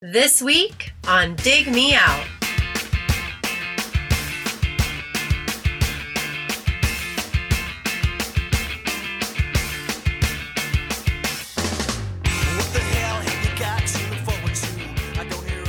[0.00, 2.24] This week on Dig Me Out.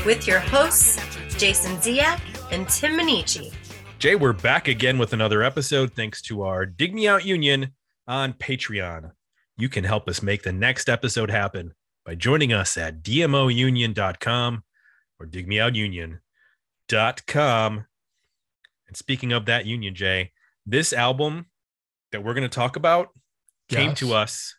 [0.05, 0.99] With your hosts,
[1.35, 2.21] Jason Ziak
[2.51, 3.51] and Tim Minichi.
[3.97, 7.71] Jay, we're back again with another episode thanks to our Dig Me Out Union
[8.07, 9.09] on Patreon.
[9.57, 11.73] You can help us make the next episode happen
[12.09, 14.63] by joining us at dmounion.com
[15.19, 17.85] or digmeoutunion.com.
[18.87, 20.31] And speaking of that union, Jay,
[20.65, 21.45] this album
[22.11, 23.09] that we're going to talk about
[23.67, 24.55] came to us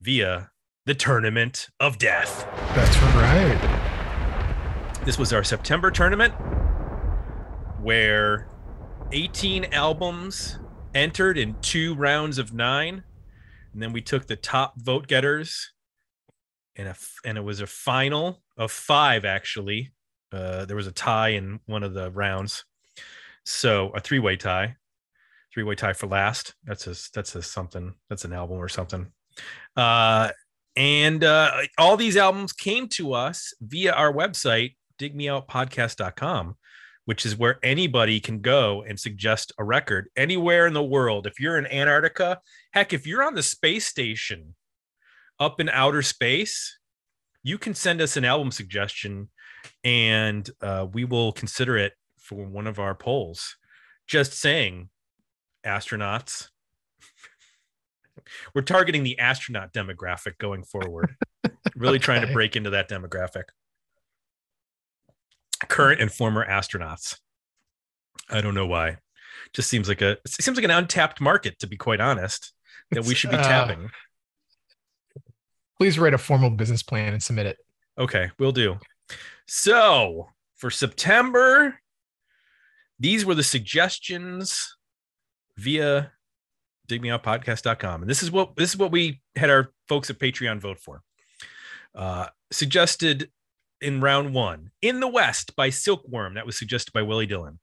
[0.00, 0.52] via
[0.86, 2.46] the Tournament of Death.
[2.76, 5.00] That's right.
[5.04, 6.32] This was our September tournament
[7.80, 8.46] where
[9.10, 10.60] 18 albums
[10.94, 13.02] entered in two rounds of nine.
[13.72, 15.71] And then we took the top vote getters
[16.76, 19.92] and, a, and it was a final of five, actually.
[20.32, 22.64] Uh, there was a tie in one of the rounds.
[23.44, 24.76] So a three way tie,
[25.52, 26.54] three way tie for last.
[26.64, 29.08] That's a, that's a something, that's an album or something.
[29.76, 30.30] Uh,
[30.76, 36.56] and uh, all these albums came to us via our website, digmeoutpodcast.com,
[37.04, 41.26] which is where anybody can go and suggest a record anywhere in the world.
[41.26, 42.40] If you're in Antarctica,
[42.72, 44.54] heck, if you're on the space station
[45.42, 46.78] up in outer space,
[47.42, 49.28] you can send us an album suggestion
[49.84, 53.56] and uh, we will consider it for one of our polls.
[54.06, 54.88] Just saying,
[55.66, 56.48] astronauts.
[58.54, 61.16] We're targeting the astronaut demographic going forward.
[61.76, 63.44] really trying to break into that demographic.
[65.68, 67.18] Current and former astronauts.
[68.30, 68.98] I don't know why.
[69.52, 72.52] Just seems like a it seems like an untapped market, to be quite honest,
[72.90, 73.90] that we should be Uh, tapping.
[75.82, 77.58] Please write a formal business plan and submit it.
[77.98, 78.78] Okay, we'll do.
[79.48, 81.76] So for September,
[83.00, 84.76] these were the suggestions
[85.56, 86.12] via
[86.88, 88.02] digmeoutpodcast.com.
[88.02, 91.02] And this is what this is what we had our folks at Patreon vote for.
[91.96, 93.32] Uh, suggested
[93.80, 96.34] in round one, In the West by Silkworm.
[96.34, 97.58] That was suggested by Willie Dillon.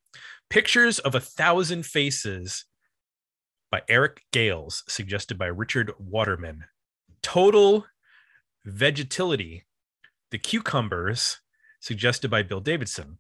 [0.50, 2.66] Pictures of a Thousand Faces
[3.72, 6.66] by Eric Gales, suggested by Richard Waterman.
[7.22, 7.86] Total
[8.70, 9.64] Vegetility
[10.32, 11.40] the Cucumbers,
[11.80, 13.18] suggested by Bill Davidson.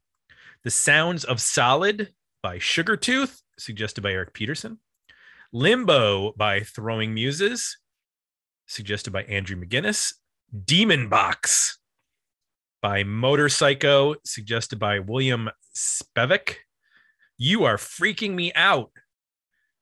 [0.64, 4.80] The Sounds of Solid by Sugartooth, suggested by Eric Peterson.
[5.52, 7.78] Limbo by Throwing Muses,
[8.68, 10.14] suggested by Andrew McGinnis.
[10.66, 11.80] Demon Box
[12.82, 16.56] by Motorpsycho, suggested by William Spevik.
[17.38, 18.92] You Are Freaking Me Out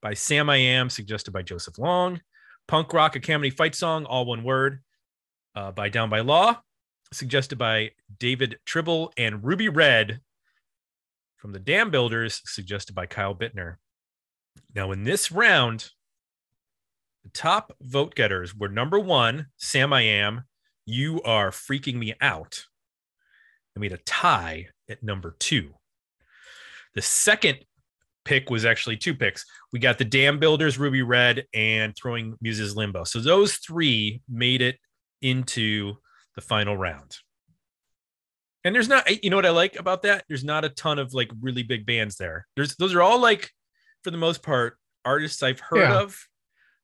[0.01, 2.21] by Samiam, suggested by Joseph Long.
[2.67, 4.81] Punk Rock, Academy Fight Song, all one word,
[5.57, 6.61] uh, by Down by Law,
[7.11, 10.19] suggested by David Tribble, and Ruby Red
[11.37, 13.77] from the Dambuilders, suggested by Kyle Bittner.
[14.75, 15.89] Now, in this round,
[17.23, 20.43] the top vote getters were number one, Samiam,
[20.85, 22.65] You Are Freaking Me Out.
[23.75, 25.73] And we had a tie at number two.
[26.93, 27.57] The second
[28.25, 29.43] pick was actually two picks.
[29.73, 33.05] We got the Dambuilders, Ruby Red, and Throwing Muses Limbo.
[33.05, 34.77] So those three made it
[35.21, 35.95] into
[36.35, 37.17] the final round.
[38.63, 40.25] And there's not, you know what I like about that?
[40.27, 42.47] There's not a ton of like really big bands there.
[42.55, 43.51] There's those are all like,
[44.03, 46.01] for the most part, artists I've heard Yeah.
[46.01, 46.17] of,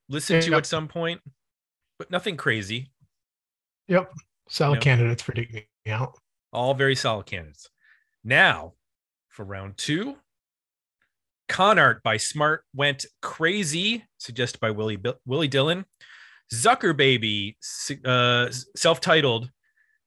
[0.09, 1.21] listened to at some point,
[1.99, 2.91] but nothing crazy.
[3.87, 4.13] Yep.
[4.47, 4.83] Solid Yep.
[4.83, 6.17] candidates for digging me out.
[6.53, 7.67] All very solid candidates.
[8.23, 8.73] Now,
[9.29, 10.17] for round two,
[11.49, 15.85] Con Art by Smart went crazy, suggested by Willie Willie Dillon.
[16.53, 17.55] Zuckerbaby,
[18.05, 19.49] uh, self-titled,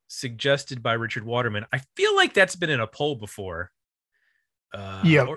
[0.08, 1.66] suggested by Richard Waterman.
[1.72, 3.70] I feel like that's been in a poll before.
[4.72, 5.28] Uh, Yep.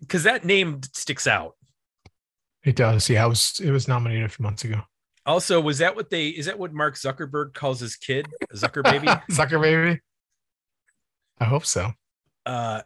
[0.00, 1.54] because that name sticks out.
[2.64, 3.08] It does.
[3.10, 4.80] Yeah, it was it was nominated a few months ago.
[5.26, 6.28] Also, was that what they?
[6.28, 9.06] Is that what Mark Zuckerberg calls his kid, Zucker Baby?
[9.30, 10.00] Zucker baby.
[11.40, 11.92] I hope so.
[12.46, 12.82] uh,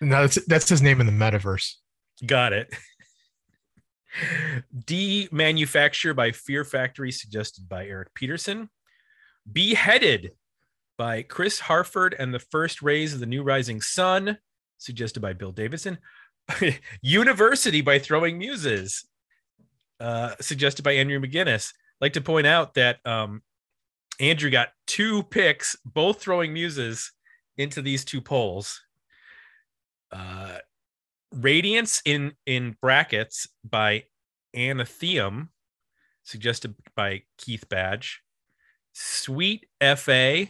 [0.00, 1.74] No, that's that's his name in the metaverse.
[2.24, 2.72] Got it.
[4.74, 8.70] Demanufacture by Fear Factory, suggested by Eric Peterson.
[9.50, 10.32] Beheaded
[10.98, 14.38] by Chris Harford and the First Rays of the New Rising Sun,
[14.78, 15.98] suggested by Bill Davidson.
[17.02, 19.04] University by Throwing Muses,
[20.00, 21.72] uh, suggested by Andrew McGinnis.
[22.00, 23.42] like to point out that um,
[24.20, 27.12] Andrew got two picks, both throwing muses
[27.56, 28.82] into these two polls.
[30.12, 30.58] Uh,
[31.32, 34.04] Radiance in in brackets by
[34.54, 35.48] Anatheum,
[36.22, 38.22] suggested by Keith Badge.
[38.92, 40.46] Sweet FA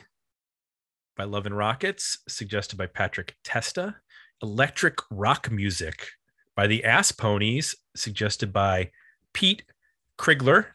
[1.16, 3.96] by Love and Rockets, suggested by Patrick Testa.
[4.42, 6.08] Electric rock music
[6.54, 8.90] by the Ass Ponies, suggested by
[9.32, 9.62] Pete
[10.18, 10.66] Krigler.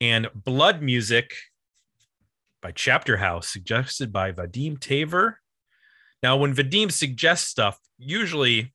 [0.00, 1.34] And blood music
[2.60, 5.36] by Chapterhouse, suggested by Vadim Taver.
[6.22, 8.73] Now, when Vadim suggests stuff, usually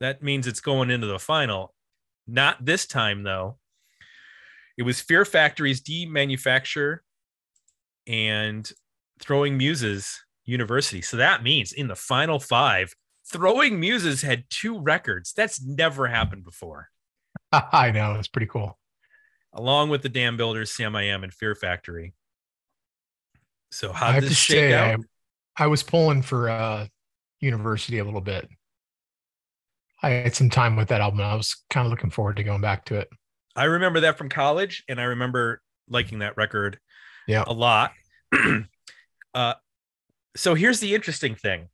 [0.00, 1.74] that means it's going into the final.
[2.26, 3.58] Not this time, though.
[4.76, 6.98] It was Fear Factory's demanufacture
[8.06, 8.70] and
[9.20, 11.00] Throwing Muses University.
[11.00, 12.94] So that means in the final five,
[13.30, 15.32] Throwing Muses had two records.
[15.32, 16.90] That's never happened before.
[17.52, 18.14] I know.
[18.18, 18.78] It's pretty cool.
[19.52, 22.12] Along with the Dam Builders, Samiam, and Fear Factory.
[23.70, 25.00] So how I have did to this shake say, out?
[25.56, 26.86] I, I was pulling for uh,
[27.40, 28.48] University a little bit.
[30.02, 31.20] I had some time with that album.
[31.20, 33.08] I was kind of looking forward to going back to it.
[33.54, 36.78] I remember that from college, and I remember liking that record
[37.26, 37.44] Yeah.
[37.46, 37.92] a lot.
[39.34, 39.54] uh,
[40.36, 41.68] so here's the interesting thing.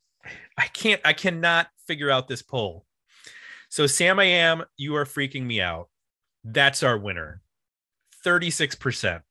[0.56, 2.84] I can't, I cannot figure out this poll.
[3.69, 5.88] So Samiam, you are freaking me out.
[6.44, 7.40] That's our winner.
[8.24, 9.22] 36%.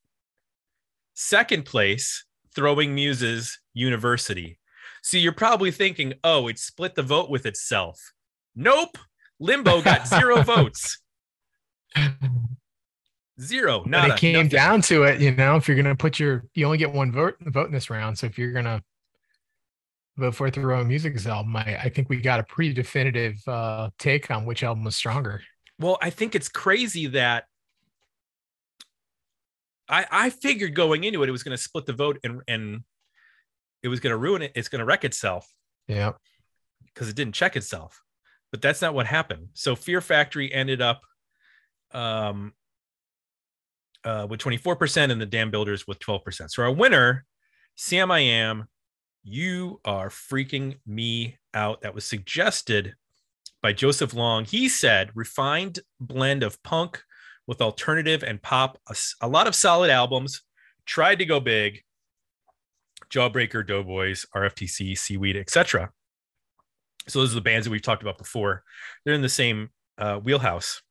[1.14, 4.60] Second place, Throwing Muses University.
[5.04, 8.12] So you're probably thinking, oh, it split the vote with itself.
[8.56, 8.98] Nope.
[9.40, 11.00] Limbo got zero votes.
[13.40, 13.80] Zero.
[13.82, 14.14] But Nada.
[14.14, 14.50] it came nothing.
[14.50, 17.36] down to it, you know, if you're gonna put your you only get one vote
[17.42, 18.18] vote in this round.
[18.18, 18.84] So if you're gonna
[20.18, 24.30] vote for Throwing Muses's album, I, I think we got a pretty definitive uh take
[24.30, 25.42] on which album was stronger.
[25.80, 27.46] Well, I think it's crazy that
[29.90, 32.84] I I figured going into it it was to split the vote and and
[33.82, 34.52] it was to ruin it.
[34.54, 35.52] It's to wreck itself
[35.88, 36.12] Yeah.
[36.86, 38.04] because it didn't check itself.
[38.52, 39.50] But that's not what happened.
[39.54, 41.02] So Fear Factory ended up
[41.94, 42.54] um
[44.04, 46.50] uh with 24% and the Dambuilders with 12%.
[46.50, 47.26] So our winner,
[47.78, 48.68] Samiam,
[49.24, 51.82] you are freaking me out.
[51.82, 52.94] That was suggested
[53.62, 54.46] by Joseph Long.
[54.46, 57.02] He said refined blend of punk
[57.48, 58.80] with alternative and pop,
[59.22, 60.42] A lot of solid albums,
[60.86, 61.82] tried to go big.
[63.10, 65.92] Jawbreaker, Doughboys, RFTC, Seaweed, etc.
[67.08, 68.64] So those are the bands that we've talked about before.
[69.04, 70.82] They're in the same uh, wheelhouse.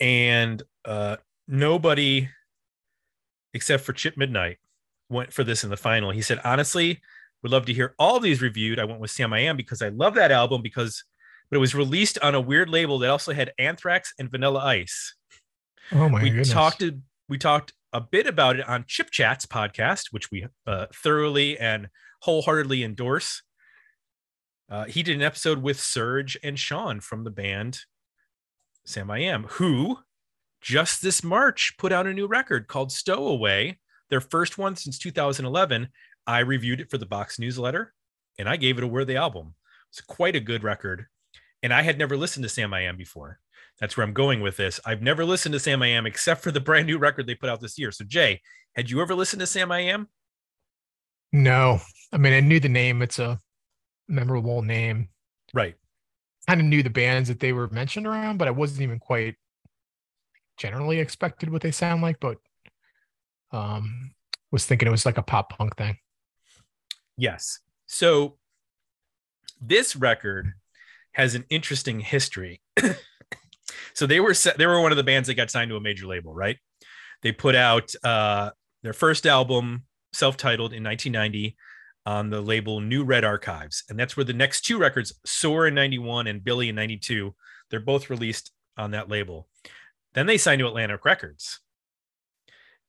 [0.00, 1.16] And uh,
[1.46, 2.28] nobody
[3.52, 4.58] except for Chip Midnight
[5.08, 6.10] went for this in the final.
[6.10, 7.00] He said, honestly,
[7.42, 8.78] would love to hear all these reviewed.
[8.78, 11.04] I went with Samiam because I love that album because
[11.50, 15.16] but it was released on a weird label that also had Anthrax and Vanilla Ice.
[15.90, 16.52] Oh my we goodness.
[16.52, 16.84] talked
[17.28, 21.88] we talked a bit about it on Chip Chats podcast, which we uh, thoroughly and
[22.22, 23.42] wholeheartedly endorse.
[24.70, 27.80] Uh, he did an episode with Serge and Sean from the band
[28.86, 29.98] Samiam, who
[30.60, 33.78] just this March put out a new record called Stowaway,
[34.10, 35.88] their first one since 2011.
[36.26, 37.92] I reviewed it for the box newsletter
[38.38, 39.54] and I gave it a worthy album.
[39.90, 41.06] It's quite a good record.
[41.62, 43.40] And I had never listened to Samiam before.
[43.80, 44.78] That's where I'm going with this.
[44.84, 47.78] I've never listened to Samiam except for the brand new record they put out this
[47.78, 47.90] year.
[47.90, 48.40] So, Jay,
[48.76, 50.06] had you ever listened to Samiam?
[51.32, 51.80] No.
[52.12, 53.02] I mean, I knew the name.
[53.02, 53.40] It's a
[54.10, 55.08] memorable name.
[55.54, 55.76] Right.
[56.46, 59.36] Kind of knew the bands that they were mentioned around, but I wasn't even quite
[60.56, 62.36] generally expected what they sound like, but
[63.52, 64.12] um
[64.52, 65.96] was thinking it was like a pop punk thing.
[67.16, 67.60] Yes.
[67.86, 68.36] So,
[69.60, 70.52] this record
[71.12, 72.60] has an interesting history.
[73.94, 76.06] so they were they were one of the bands that got signed to a major
[76.06, 76.56] label, right?
[77.22, 78.50] They put out uh,
[78.82, 81.56] their first album, self-titled, in 1990
[82.06, 85.74] on the label New Red Archives, and that's where the next two records, Soar in
[85.74, 87.34] '91 and Billy in '92,
[87.70, 89.48] they're both released on that label.
[90.14, 91.60] Then they signed to Atlantic Records,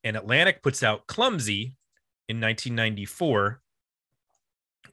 [0.04, 1.76] and Atlantic puts out Clumsy
[2.28, 3.62] in 1994,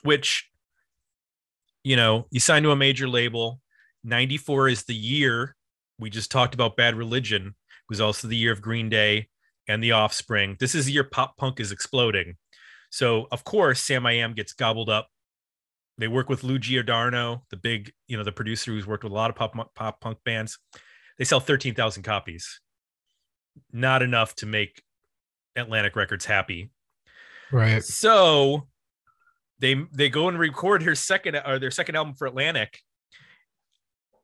[0.03, 0.51] which
[1.85, 3.61] you know, you sign to a major label.
[4.05, 5.57] 94 is the year
[5.99, 9.29] we just talked about Bad Religion, it was also the year of Green Day
[9.69, 10.57] and The Offspring.
[10.61, 12.37] This is the year pop punk is exploding.
[12.91, 15.09] So, of course, Samiam gets gobbled up.
[15.99, 19.17] They work with Lou Giordano, the big, you know, the producer who's worked with a
[19.17, 20.59] lot of pop pop punk bands.
[21.19, 22.61] They sell 13,000 copies.
[23.73, 24.83] Not enough to make
[25.57, 26.71] Atlantic Records happy.
[27.51, 27.83] Right.
[27.83, 28.69] So
[29.59, 32.81] they they go and record her second or their second album for Atlantic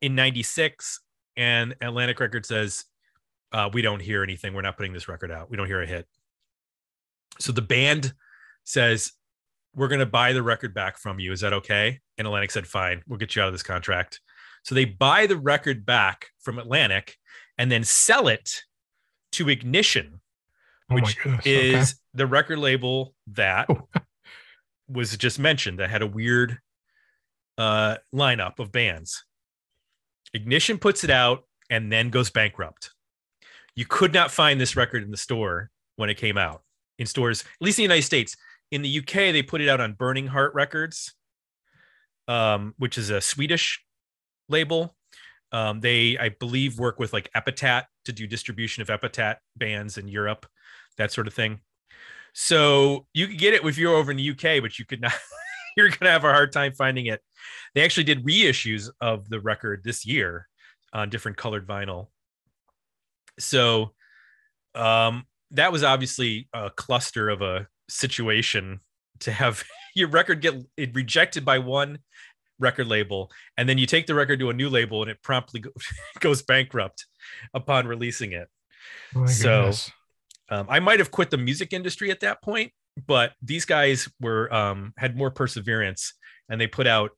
[0.00, 1.00] in 96
[1.36, 2.84] and Atlantic Records says
[3.52, 5.86] uh, we don't hear anything we're not putting this record out we don't hear a
[5.86, 6.06] hit
[7.38, 8.12] so the band
[8.64, 9.12] says
[9.74, 12.66] we're going to buy the record back from you is that okay and Atlantic said
[12.66, 14.20] fine we'll get you out of this contract
[14.64, 17.16] so they buy the record back from Atlantic
[17.58, 18.62] and then sell it
[19.32, 20.20] to Ignition
[20.90, 21.46] Oh which goodness.
[21.46, 23.88] is the record label that Oh.
[24.88, 26.58] was just mentioned that had a weird
[27.56, 29.24] uh lineup of bands.
[30.34, 32.90] Ignition puts it out and then goes bankrupt.
[33.76, 36.62] You could not find this record in the store when it came out
[36.98, 38.36] in stores, at least in the United States.
[38.74, 41.14] In the UK, they put it out on Burning Heart Records,
[42.26, 43.80] um, which is a Swedish
[44.48, 44.96] label.
[45.52, 50.08] Um, they, I believe, work with like Epitaph to do distribution of Epitaph bands in
[50.08, 50.44] Europe,
[50.96, 51.60] that sort of thing.
[52.32, 55.12] So you could get it if you're over in the UK, but you could not.
[55.76, 57.22] you're gonna have a hard time finding it.
[57.76, 60.48] They actually did reissues of the record this year
[60.92, 62.08] on different colored vinyl.
[63.38, 63.92] So
[64.74, 68.80] um, that was obviously a cluster of a situation
[69.20, 70.54] to have your record get
[70.94, 71.98] rejected by one
[72.60, 75.60] record label and then you take the record to a new label and it promptly
[75.60, 75.70] go,
[76.20, 77.06] goes bankrupt
[77.52, 78.48] upon releasing it.
[79.14, 79.72] Oh so-
[80.50, 82.70] um, i might have quit the music industry at that point
[83.06, 86.12] but these guys were um, had more perseverance
[86.48, 87.12] and they put out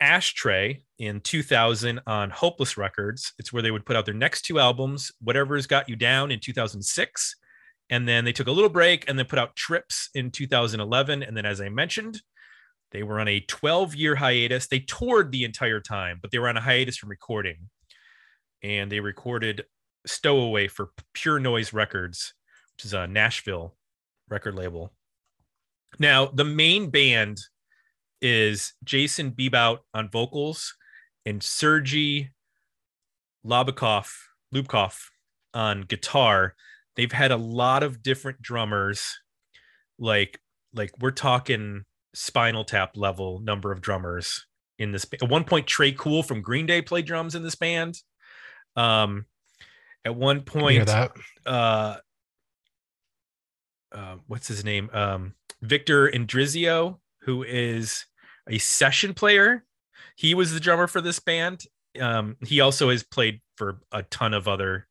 [0.00, 3.34] Astray in 2000 on hopeless records.
[3.38, 6.40] It's where they would put out their next two albums whatever's got you down in
[6.40, 7.36] 2006
[7.90, 11.36] and then they took a little break and then put out trips in 2011 and
[11.36, 12.20] then as i mentioned
[12.92, 14.66] they were on a 12 year hiatus.
[14.66, 17.68] They toured the entire time but they were on a hiatus from recording.
[18.62, 19.64] And they recorded
[20.06, 22.34] stowaway for pure noise records
[22.76, 23.76] which is a nashville
[24.28, 24.92] record label.
[25.98, 27.38] Now the main band
[28.22, 30.74] is jason Beebout on vocals
[31.24, 32.30] and sergey
[33.46, 34.10] labakov
[34.54, 34.98] lubkov
[35.54, 36.54] on guitar
[36.96, 39.18] they've had a lot of different drummers
[39.98, 40.38] like
[40.74, 44.46] like we're talking spinal tap level number of drummers
[44.78, 47.98] in this at one point Tré Cool from green day played drums in this band
[48.76, 49.26] um
[50.04, 51.12] at one Can you hear point that?
[51.46, 51.96] uh
[53.92, 54.90] uh, what's his name?
[54.92, 58.06] Um, Victor Indrizzo, who is
[58.48, 59.64] a session player.
[60.16, 61.64] He was the drummer for this band.
[62.00, 64.86] Um, he also has played for a ton of other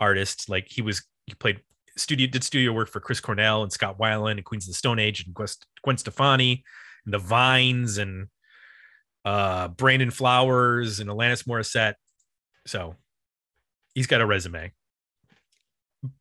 [0.00, 0.48] artists.
[0.48, 1.60] Like he was, he played
[1.96, 4.98] studio, did studio work for Chris Cornell and Scott Weiland and Queens of the Stone
[4.98, 5.48] Age and Gwen,
[5.82, 6.64] Gwen Stefani
[7.04, 8.28] and the Vines and
[9.24, 11.94] uh, Brandon Flowers and Alanis Morissette.
[12.66, 12.96] So
[13.94, 14.72] he's got a resume.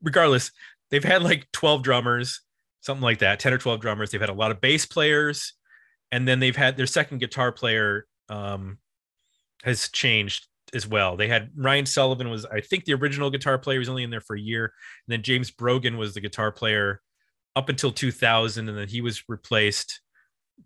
[0.02, 0.52] Regardless,
[0.90, 2.42] they've had like 12 drummers,
[2.82, 4.12] something like that, 10 or 12 drummers.
[4.12, 5.54] They've had a lot of bass players,
[6.12, 8.80] and then they've had their second guitar player um,
[9.64, 11.16] has changed as well.
[11.16, 13.76] They had Ryan Sullivan was, I think, the original guitar player.
[13.76, 14.66] He was only in there for a year.
[14.66, 17.02] And then James Brogan was the guitar player
[17.56, 20.02] up until 2000, and then he was replaced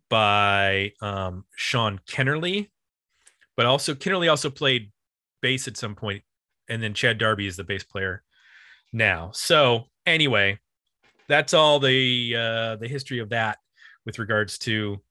[0.10, 2.70] by um, Sean Kennerly.
[3.56, 4.92] But also, Kennerly also played
[5.42, 6.24] bass at some point,
[6.70, 8.24] and then Chad Darby is the bass player
[8.94, 9.32] now.
[9.34, 10.60] So anyway,
[11.28, 13.58] that's all the uh, the history of that
[14.06, 15.02] with regards to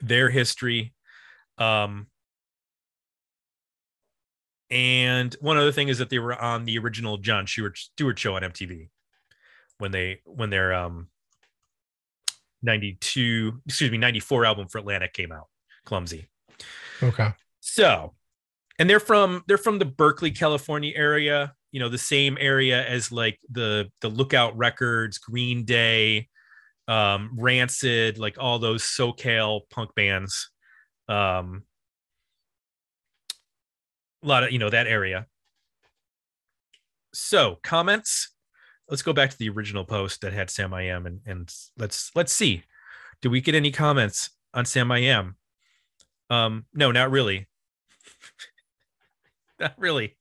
[0.00, 0.94] their history.
[1.58, 2.08] Um,
[4.70, 8.36] and one other thing is that they were on the original Jon Stewart Stewart show
[8.36, 8.88] on MTV
[9.78, 11.08] when they when their um
[12.62, 15.46] 92 excuse me 94 album for Atlantic came out
[15.84, 16.28] clumsy
[17.02, 17.30] Okay.
[17.60, 18.14] so,
[18.78, 21.54] and they're from they're from the Berkeley, California area.
[21.72, 26.28] You know, the same area as like the the Lookout Records, Green Day,
[26.88, 30.50] um, Rancid, like all those SoCal punk bands.
[31.08, 31.64] Um,
[34.26, 35.26] a lot of you know that area.
[37.14, 38.32] So comments.
[38.88, 42.64] Let's go back to the original post that had Samiam and and let's let's see.
[43.22, 45.34] Do we get any comments on Samiam?
[46.28, 47.46] Um, no, not really.
[49.60, 50.16] not really.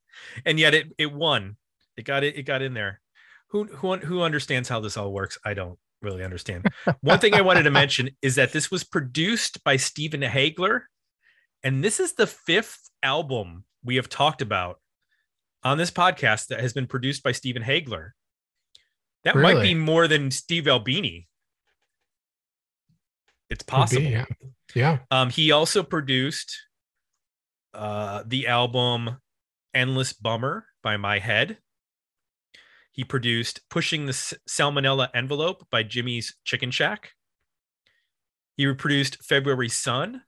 [0.45, 1.57] And yet it it won.
[1.97, 3.01] It got it it got in there.
[3.49, 5.37] Who who who understands how this all works?
[5.43, 6.67] I don't really understand.
[7.01, 10.83] One thing I wanted to mention is that this was produced by Stephen Haigler,
[11.63, 14.79] and this is the fifth album we have talked about
[15.63, 18.11] on this podcast that has been produced by Stephen Haigler.
[19.23, 21.27] That might be more than Steve Albini.
[23.49, 24.01] It's Could be, possible.
[24.03, 24.25] yeah.
[24.75, 24.97] Yeah.
[25.09, 26.55] Um, he also produced
[27.73, 29.17] uh, the album
[29.73, 31.57] Endless Bummer by My Head.
[32.91, 37.11] He produced Pushing the Salmonella Envelope by Jimmy's Chicken Shack.
[38.57, 40.21] He produced February Sun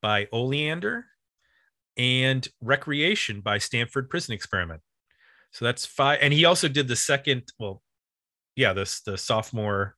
[0.00, 1.06] by Oleander
[1.96, 4.80] and Recreation by Stanford Prison Experiment.
[5.52, 6.18] So that's five.
[6.22, 7.82] And he also did the second, well,
[8.56, 9.96] yeah, this the sophomore.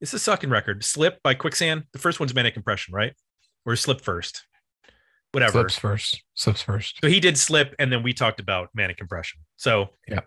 [0.00, 1.84] It's the second record, Slip by Quicksand.
[1.92, 3.14] The first one's Manic Compression, right?
[3.66, 4.44] Or Slip first.
[5.32, 5.52] Whatever.
[5.52, 6.22] Slips first.
[6.34, 6.98] Slips first.
[7.02, 9.40] So he did Slip, and then we talked about Manic Compression.
[9.56, 10.20] So Yeah.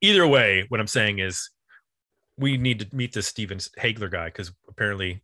[0.00, 1.50] either way, what I'm saying is
[2.38, 5.22] we need to meet this Steven Haigler guy because apparently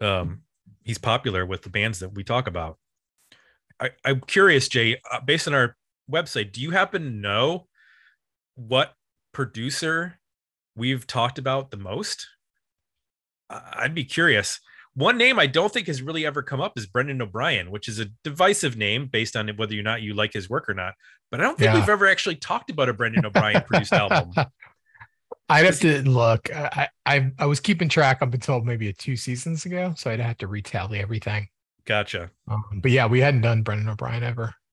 [0.00, 0.42] um,
[0.82, 2.78] he's popular with the bands that we talk about.
[3.80, 5.76] I, I'm curious, Jay, uh, based on our
[6.10, 7.66] website, do you happen to know
[8.54, 8.94] what
[9.32, 10.18] producer
[10.76, 12.26] we've talked about the most?
[13.50, 14.60] I'd be curious.
[14.94, 17.98] One name I don't think has really ever come up is Brendan O'Brien, which is
[17.98, 20.94] a divisive name based on whether or not you like his work or not.
[21.30, 21.80] But I don't think Yeah.
[21.80, 24.32] we've ever actually talked about a Brendan O'Brien produced album.
[25.48, 26.48] I'd have to look.
[26.54, 30.38] I, I I was keeping track up until maybe two seasons ago, so I'd have
[30.38, 31.48] to retally everything.
[31.86, 32.30] Gotcha.
[32.48, 34.54] Um, but yeah, we hadn't done Brendan O'Brien ever.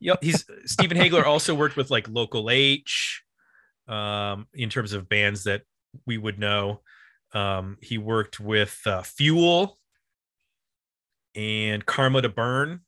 [0.00, 0.22] Yep.
[0.22, 3.22] He's Stephen Haigler also worked with like Local H,
[3.88, 5.62] um, in terms of bands that
[6.06, 6.80] we would know.
[7.34, 9.78] Um, he worked with uh, Fuel
[11.34, 12.80] and Karma to Burn,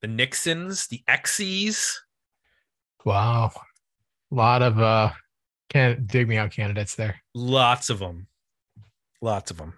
[0.00, 2.00] the Nixons, the X's.
[3.04, 3.52] Wow,
[4.30, 5.10] a lot of uh,
[5.68, 7.20] can dig me out candidates there.
[7.34, 8.28] Lots of them.
[9.20, 9.74] Lots of them.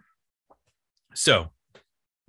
[1.14, 1.50] So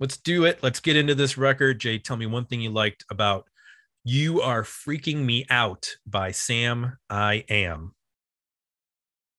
[0.00, 0.62] let's do it.
[0.62, 1.80] Let's get into this record.
[1.80, 3.46] Jay, tell me one thing you liked about
[4.04, 7.94] You Are Freaking Me Out by Sam I Am.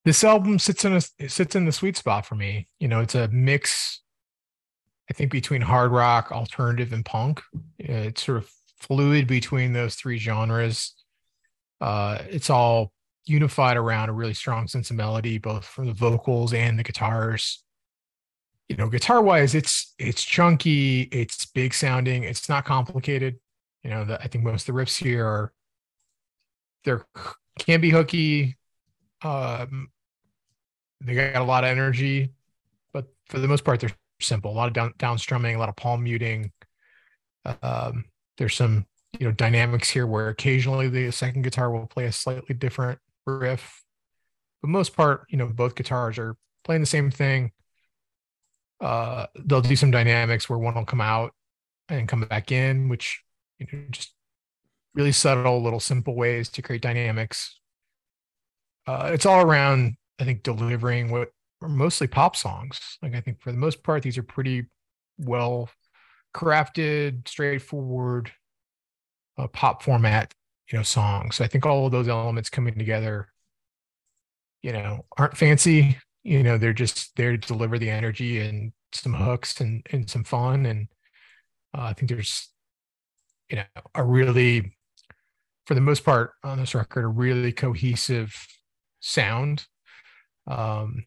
[0.04, 2.66] This album sits in a it sits in the sweet spot for me.
[2.80, 4.02] You know, it's a mix.
[5.10, 7.42] I think between hard rock, alternative, and punk.
[7.78, 8.50] It's sort of
[8.80, 10.94] fluid between those three genres.
[11.80, 12.92] Uh, it's all
[13.26, 17.62] unified around a really strong sense of melody, both from the vocals and the guitars.
[18.68, 23.38] You know, guitar wise, it's it's chunky, it's big sounding, it's not complicated.
[23.82, 25.52] You know, the, I think most of the riffs here are
[26.84, 27.06] they're
[27.58, 28.56] can be hooky.
[29.22, 29.88] Um,
[31.00, 32.32] they got a lot of energy,
[32.92, 34.50] but for the most part, they're simple.
[34.50, 36.52] A lot of down down strumming, a lot of palm muting.
[37.62, 38.04] Um,
[38.36, 38.86] there's some
[39.18, 43.82] you know dynamics here where occasionally the second guitar will play a slightly different riff,
[44.60, 47.52] but most part, you know, both guitars are playing the same thing.
[48.80, 51.34] Uh, they'll do some dynamics where one will come out
[51.88, 53.22] and come back in, which
[53.58, 54.14] you know just
[54.94, 57.58] really subtle, little simple ways to create dynamics.
[58.86, 61.30] Uh, it's all around, I think, delivering what
[61.62, 62.98] are mostly pop songs.
[63.02, 64.66] Like I think for the most part, these are pretty
[65.18, 65.70] well
[66.34, 68.32] crafted, straightforward
[69.36, 70.34] uh, pop format,
[70.70, 71.36] you know, songs.
[71.36, 73.28] So I think all of those elements coming together,
[74.62, 75.98] you know, aren't fancy.
[76.24, 80.24] You know, they're just there to deliver the energy and some hooks and and some
[80.24, 80.66] fun.
[80.66, 80.88] And
[81.76, 82.48] uh, I think there's,
[83.50, 84.76] you know, a really,
[85.66, 88.34] for the most part on this record, a really cohesive
[89.00, 89.66] sound.
[90.46, 91.04] Um,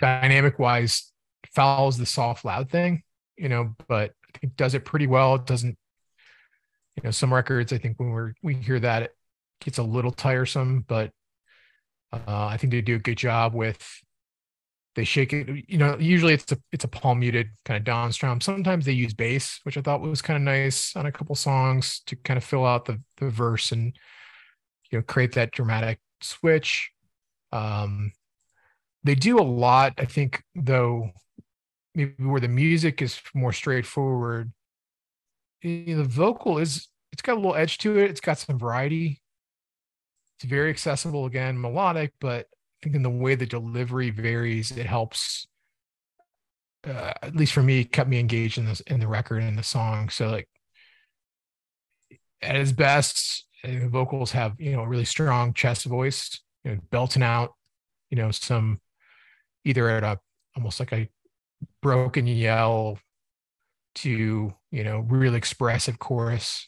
[0.00, 1.12] dynamic wise,
[1.54, 3.02] follows the soft loud thing,
[3.36, 5.34] you know, but I think does it pretty well.
[5.34, 5.76] It doesn't,
[6.96, 9.16] you know, some records, I think when we're, we hear that it
[9.60, 11.10] gets a little tiresome, but
[12.12, 13.78] uh, I think they do a good job with,
[14.96, 18.12] they shake it, you know, usually it's a, it's a palm muted kind of down
[18.12, 18.40] strum.
[18.40, 22.00] Sometimes they use bass, which I thought was kind of nice on a couple songs
[22.06, 23.96] to kind of fill out the, the verse and,
[24.90, 26.90] you know, create that dramatic switch.
[27.52, 28.12] Um,
[29.04, 31.10] they do a lot, I think, though,
[31.94, 34.52] maybe where the music is more straightforward.
[35.62, 38.10] eh, The vocal is it's got a little edge to it.
[38.10, 39.19] It's got some variety.
[40.40, 44.86] It's very accessible again, melodic, but I think in the way the delivery varies, it
[44.86, 45.46] helps.
[46.82, 49.62] Uh, at least for me, kept me engaged in this in the record and the
[49.62, 50.08] song.
[50.08, 50.48] So like
[52.40, 56.70] at its best, uh, the vocals have you know a really strong chest voice, you
[56.70, 57.52] know, belting out,
[58.08, 58.80] you know, some
[59.66, 60.18] either at a
[60.56, 61.06] almost like a
[61.82, 62.98] broken yell
[63.96, 66.66] to you know real expressive chorus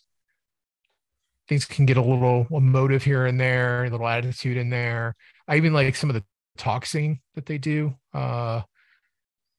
[1.48, 5.14] things can get a little emotive here and there a little attitude in there.
[5.48, 6.24] I even like some of the
[6.58, 8.60] talk singing that they do uh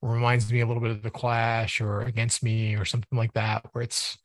[0.00, 3.64] reminds me a little bit of the clash or against me or something like that
[3.72, 4.18] where it's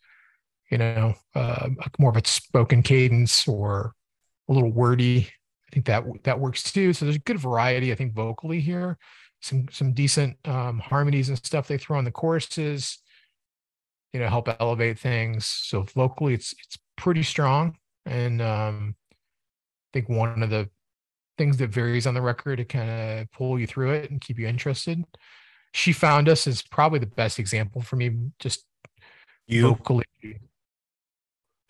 [0.69, 3.93] you know uh, more of a spoken cadence or
[4.50, 5.28] a little wordy.
[5.28, 6.93] I think that that works too.
[6.93, 8.98] So there's a good variety i think vocally here.
[9.41, 13.00] Some some decent um, harmonies and stuff they throw on the choruses
[14.13, 15.45] you know help elevate things.
[15.45, 17.75] So vocally it's it's pretty strong.
[18.05, 20.69] And um i think one of the
[21.38, 22.89] things that varies on the record to kind
[23.21, 25.03] of pull you through it and keep you interested.
[25.73, 28.65] She found us is probably the best example for me just
[29.47, 29.69] You?
[29.69, 30.03] vocally.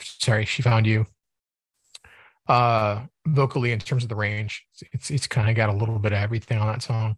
[0.01, 1.05] Sorry she found you.
[2.47, 6.13] Uh vocally in terms of the range it's it's kind of got a little bit
[6.13, 7.15] of everything on that song.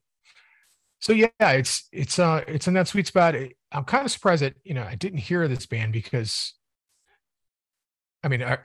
[0.99, 3.35] So yeah it's it's uh it's in that sweet spot.
[3.71, 6.53] I'm kind of surprised that you know i didn't hear this band because
[8.23, 8.57] i mean I,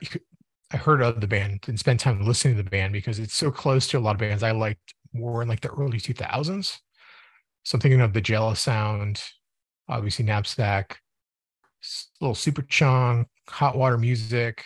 [0.71, 3.51] I heard of the band and spent time listening to the band because it's so
[3.51, 6.77] close to a lot of bands I liked more in like the early 2000s.
[7.63, 9.21] So I'm thinking of the Jealous Sound,
[9.87, 10.99] obviously Knapsack,
[12.19, 14.63] little Superchunk, Hot Water Music.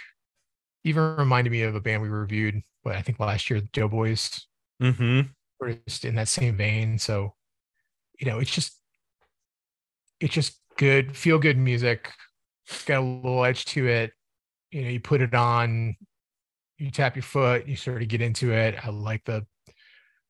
[0.83, 4.47] Even reminded me of a band we reviewed, but I think last year, Doughboys.
[4.81, 5.21] Mm-hmm.
[5.59, 6.97] Were just in that same vein.
[6.97, 7.35] So,
[8.19, 8.73] you know, it's just,
[10.19, 12.11] it's just good, feel good music.
[12.67, 14.13] It's got a little edge to it.
[14.71, 15.95] You know, you put it on,
[16.77, 18.75] you tap your foot, you sort of get into it.
[18.83, 19.45] I like the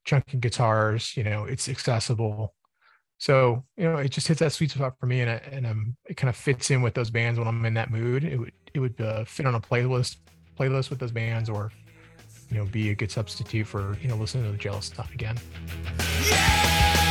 [0.06, 1.16] chunking guitars.
[1.16, 2.56] You know, it's accessible.
[3.18, 5.96] So you know, it just hits that sweet spot for me, and I, and I'm,
[6.10, 8.24] it kind of fits in with those bands when I'm in that mood.
[8.24, 10.18] It would it would uh, fit on a playlist
[10.60, 11.72] playlist with those bands, or
[12.50, 15.38] you know, be a good substitute for you know listening to the jealous stuff again.
[16.28, 17.11] Yeah!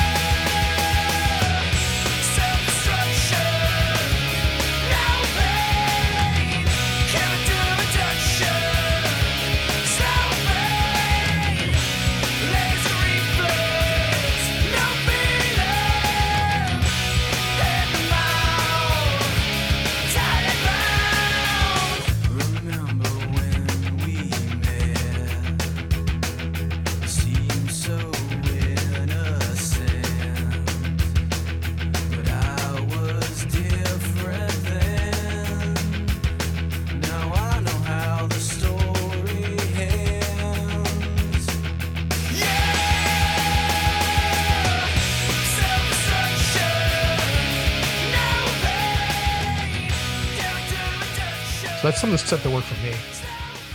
[51.81, 52.95] So that's some of the stuff that worked for me.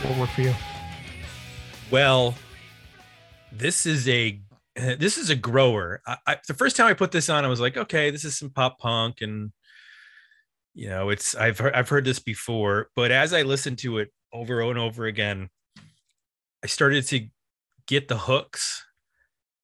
[0.08, 0.54] What worked for you?
[1.90, 2.36] Well,
[3.52, 4.40] this is a
[4.76, 6.04] this is a grower.
[6.06, 8.38] I, I, the first time I put this on, I was like, okay, this is
[8.38, 9.52] some pop punk, and
[10.76, 12.90] you know, it's I've heard, I've heard this before.
[12.96, 15.50] But as I listened to it over and over again,
[16.64, 17.28] I started to
[17.88, 18.86] get the hooks,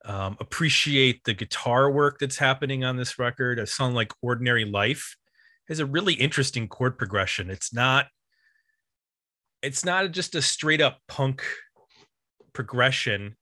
[0.03, 3.59] um, appreciate the guitar work that's happening on this record.
[3.59, 5.15] A song like "Ordinary Life"
[5.67, 7.51] has a really interesting chord progression.
[7.51, 8.07] It's not
[9.61, 11.43] it's not just a straight up punk
[12.53, 13.35] progression.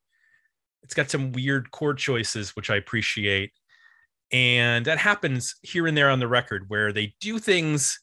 [0.83, 3.51] It's got some weird chord choices, which I appreciate.
[4.31, 7.99] And that happens here and there on the record where they do things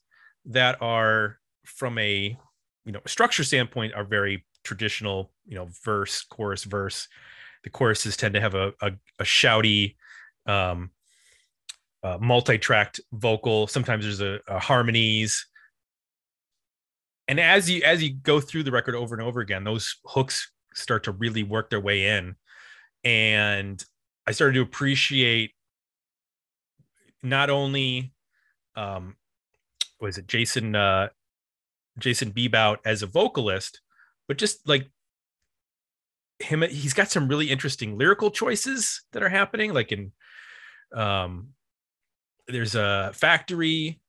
[0.46, 2.36] that are from a
[2.84, 7.08] you know structure standpoint are very traditional, you know, verse, chorus, verse.
[7.64, 9.96] The choruses tend to have a, a, a shouty,
[10.46, 10.90] um,
[12.02, 13.66] uh, multi-tracked vocal.
[13.66, 15.46] Sometimes there's a, a harmonies
[17.28, 20.50] and as you as you go through the record over and over again those hooks
[20.74, 22.36] start to really work their way in.
[23.04, 23.82] And
[24.26, 25.52] i started to appreciate
[27.22, 28.12] not only
[28.74, 29.16] um
[30.00, 31.08] was it jason uh
[31.98, 33.80] jason Beebout as a vocalist
[34.28, 34.90] but just like
[36.38, 39.72] him he's got some really interesting lyrical choices that are happening.
[39.72, 40.12] Like in
[40.94, 41.48] um
[42.48, 44.00] there's a factory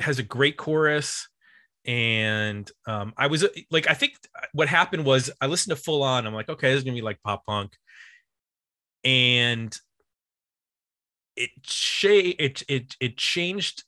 [0.00, 1.28] has a great chorus
[1.86, 4.14] and um, I was uh, like, I think
[4.52, 6.26] what happened was I listened to full on.
[6.26, 7.76] I'm like, okay, this is gonna be like pop punk,
[9.04, 9.76] and
[11.36, 13.84] it cha- it it it changed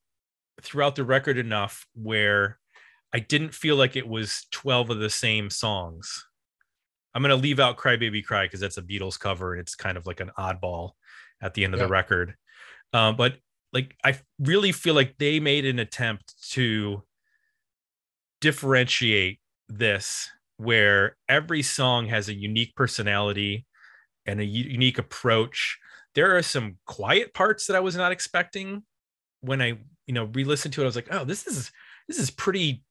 [0.60, 2.58] throughout the record enough where
[3.14, 6.26] I didn't feel like it was 12 of the same songs.
[7.14, 9.96] I'm gonna leave out "Cry Baby Cry" because that's a Beatles cover and it's kind
[9.96, 10.92] of like an oddball
[11.40, 12.34] at the end of the record.
[12.92, 13.36] Um, but
[13.72, 17.02] like, I really feel like they made an attempt to
[18.46, 23.66] differentiate this where every song has a unique personality
[24.24, 25.76] and a u- unique approach.
[26.14, 28.84] There are some quiet parts that I was not expecting
[29.40, 30.84] when I, you know, re-listened to it.
[30.84, 31.72] I was like, oh, this is
[32.06, 32.84] this is pretty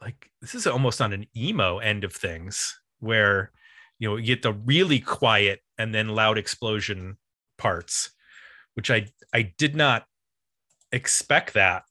[0.00, 3.50] like this is almost on an emo end of things where
[3.98, 7.16] you know you get the really quiet and then loud explosion
[7.58, 8.12] parts,
[8.74, 10.06] which I I did not
[10.92, 11.82] expect that.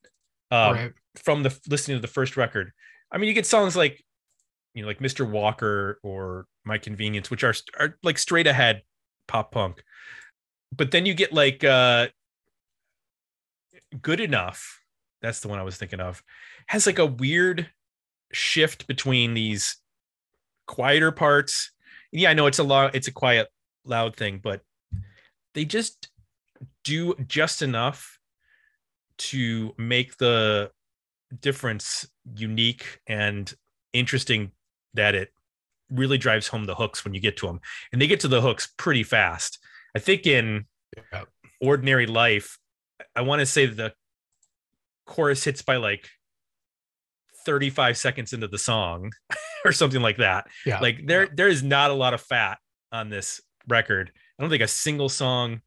[0.49, 2.71] Um, right from the listening to the first record.
[3.11, 4.03] I mean, you get songs like,
[4.73, 5.29] you know, like Mr.
[5.29, 8.83] Walker or My Convenience, which are are like straight ahead
[9.27, 9.83] pop punk.
[10.75, 12.07] But then you get like uh
[14.01, 14.81] Good Enough.
[15.21, 16.23] That's the one I was thinking of.
[16.67, 17.69] Has like a weird
[18.31, 19.77] shift between these
[20.67, 21.71] quieter parts.
[22.11, 23.47] Yeah, I know it's a lot, it's a quiet,
[23.85, 24.61] loud thing, but
[25.53, 26.09] they just
[26.83, 28.19] do just enough
[29.17, 30.71] to make the
[31.41, 33.53] difference unique and
[33.93, 34.51] interesting
[34.93, 35.29] that it
[35.89, 37.59] really drives home the hooks when you get to them
[37.91, 39.59] and they get to the hooks pretty fast
[39.95, 40.65] i think in
[41.11, 41.23] yeah.
[41.61, 42.59] ordinary life
[43.15, 43.93] i want to say the
[45.05, 46.07] chorus hits by like
[47.45, 49.11] 35 seconds into the song
[49.65, 50.47] or something like that.
[50.65, 50.79] Yeah.
[50.79, 52.59] Like there there is not a lot of fat
[52.91, 54.11] on this record.
[54.37, 55.61] I don't think a single song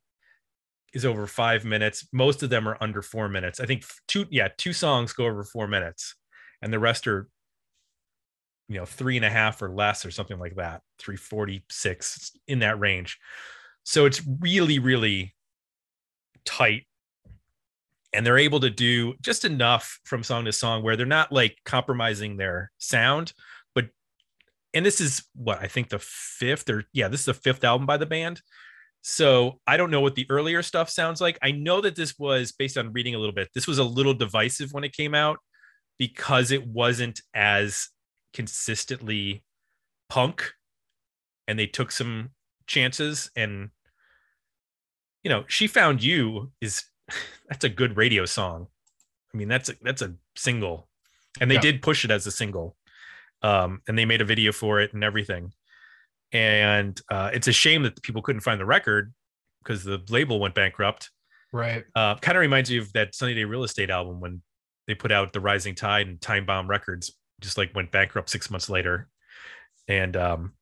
[0.92, 2.07] is over 5 minutes.
[2.12, 3.61] Most of them are under 4 minutes.
[3.61, 6.14] I think two yeah, two songs go over 4 minutes
[6.62, 7.28] and the rest are
[8.68, 12.78] you know three and a half or less or something like that 346 in that
[12.81, 13.18] range
[13.85, 15.35] so it's really really
[16.44, 16.87] tight
[18.14, 21.59] and they're able to do just enough from song to song where they're not like
[21.64, 23.33] compromising their sound
[23.74, 23.88] but
[24.72, 27.87] and this is what i think the fifth or yeah this is the fifth album
[27.87, 28.40] by the band
[29.03, 31.38] so i don't know what the earlier stuff sounds like.
[31.43, 34.15] I know that this was based on reading a little bit this was a little
[34.15, 35.38] divisive when it came out
[35.99, 37.88] because it wasn't as
[38.33, 39.45] consistently
[40.09, 40.53] punk
[41.49, 42.31] and they took some
[42.67, 43.71] chances and
[45.25, 46.85] you know she found you is
[47.49, 48.69] that's a good radio song.
[49.35, 50.88] I mean that's a, that's a single
[51.41, 51.61] and they Yeah.
[51.61, 52.77] did push it as a single
[53.43, 55.53] um and they made a video for it and everything
[56.33, 59.12] and uh it's a shame that people couldn't find the record
[59.62, 61.11] because the label went bankrupt.
[61.53, 61.85] Right.
[61.95, 64.42] uh kind of reminds you of that sunny day real estate album when
[64.87, 68.51] they put out the rising tide and time bomb records just like went bankrupt six
[68.51, 69.09] months later.
[69.88, 70.53] And um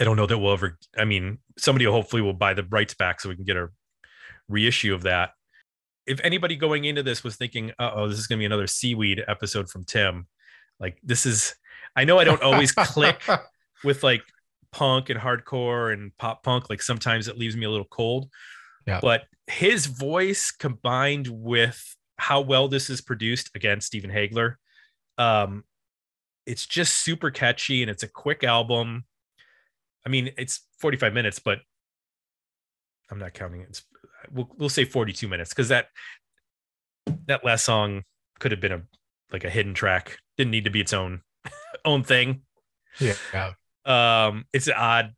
[0.00, 3.20] i don't know that we'll ever i mean somebody hopefully will buy the rights back
[3.20, 3.68] so we can get a
[4.48, 5.30] reissue of that.
[6.06, 9.22] If anybody going into this was thinking oh this is going to be another seaweed
[9.28, 10.26] episode from tim
[10.80, 11.54] like this is
[11.94, 13.22] i know i don't always click
[13.84, 14.22] with like
[14.76, 18.28] punk and hardcore and pop punk like sometimes it leaves me a little cold.
[18.86, 19.00] Yeah.
[19.00, 24.58] but his voice combined with how well this is produced again stephen Haigler
[25.18, 25.64] um
[26.46, 29.04] it's just super catchy and it's a quick album.
[30.04, 31.58] I mean it's 45 minutes but
[33.10, 33.68] i'm not counting it.
[33.70, 33.82] It's
[34.30, 35.86] we'll, we'll say 42 minutes because that
[37.26, 38.02] that last song
[38.38, 38.82] could have been a
[39.32, 40.18] like a hidden track.
[40.36, 41.22] Didn't need to be its own
[41.84, 42.42] own thing.
[43.00, 43.14] Yeah.
[43.86, 44.26] Yeah.
[44.26, 45.14] um it's odd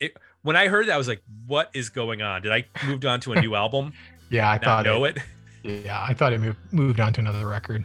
[0.00, 3.04] it when i heard that i was like what is going on did i moved
[3.04, 3.92] on to a new album
[4.28, 4.50] Yeah.
[4.50, 5.18] I thought know it,
[5.62, 7.84] Yeah, I thought it moved, moved on to another record.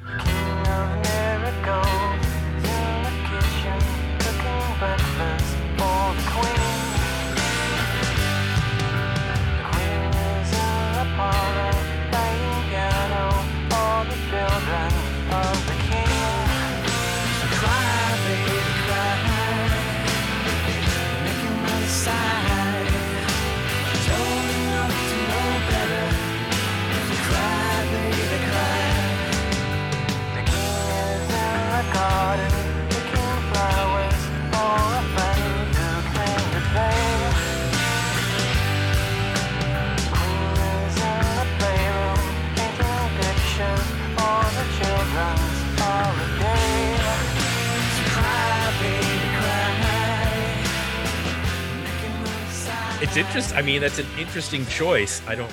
[53.61, 55.51] I mean that's an interesting choice i don't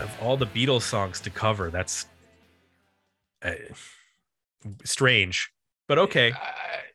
[0.00, 2.06] of all the beatles songs to cover that's
[3.42, 3.52] uh,
[4.84, 5.50] strange
[5.86, 6.36] but okay Uh,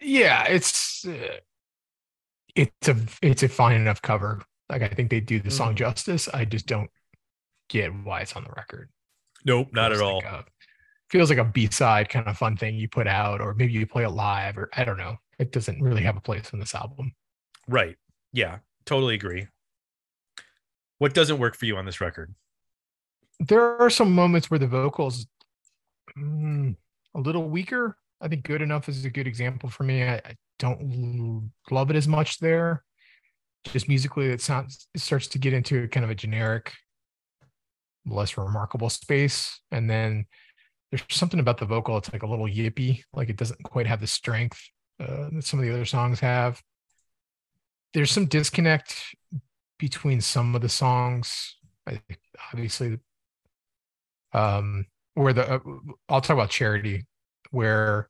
[0.02, 1.38] yeah, it's uh,
[2.56, 4.42] it's a it's a fine enough cover.
[4.70, 6.28] Like I think they do the song justice.
[6.28, 6.90] I just don't
[7.70, 8.90] get why it's on the record.
[9.46, 10.46] nope not at Feels all a-
[11.10, 13.88] feels like a B side kind of fun thing you put out, or maybe you
[13.88, 15.18] play it live, or I don't know.
[15.40, 17.14] It doesn't really have a place in this album.
[17.68, 17.96] right
[18.32, 19.48] yeah totally agree
[21.00, 22.34] what doesn't work for you on this record
[23.40, 25.28] There are some moments where the vocals
[26.18, 26.76] mm,
[27.16, 27.98] a little weaker.
[28.22, 30.04] I think "Good Enough" is a good example for me.
[30.04, 32.84] I, I don't love it as much there.
[33.66, 36.72] Just musically, it sounds it starts to get into kind of a generic,
[38.06, 40.26] less remarkable space, and then
[40.92, 41.98] there's something about the vocal.
[41.98, 44.62] It's like a little yippy, like it doesn't quite have the strength
[45.00, 46.62] uh, that some of the other songs have.
[47.94, 49.16] There's some disconnect
[49.80, 51.58] between some of the songs.
[51.88, 52.02] I,
[52.54, 53.00] obviously,
[54.34, 55.60] um, where the uh,
[56.10, 57.06] I'll talk about charity,
[57.52, 58.10] where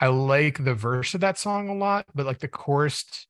[0.00, 3.26] I like the verse of that song a lot, but like the chorus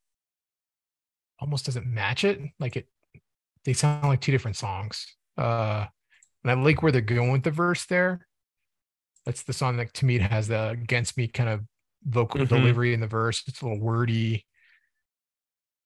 [1.39, 2.41] almost doesn't match it.
[2.59, 2.89] Like it,
[3.65, 5.07] they sound like two different songs.
[5.39, 5.87] Uh,
[6.45, 8.27] and I like where they're going with the verse there.
[9.25, 11.63] That's the song that to me has the against me kind of
[12.05, 12.49] vocal Mhm.
[12.49, 13.43] delivery in the verse.
[13.47, 14.47] It's a little wordy.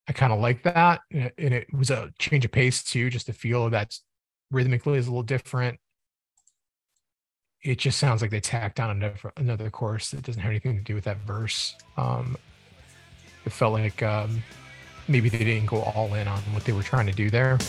[0.07, 1.01] I kind of like that.
[1.11, 3.95] And it, was a change of pace too, just to feel that
[4.49, 5.79] rhythmically is a little different.
[7.63, 10.83] It just sounds like they tacked on another another chorus that doesn't have anything to
[10.83, 11.75] do with that verse.
[11.95, 12.35] Um,
[13.45, 14.43] it felt like um,
[15.07, 17.59] maybe they didn't go all in on what they were trying to do there.